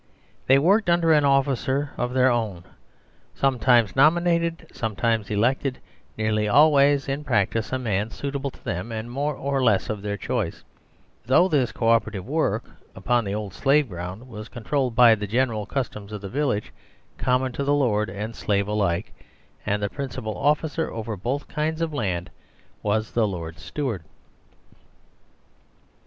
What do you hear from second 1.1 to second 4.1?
an officer of their own, sometimes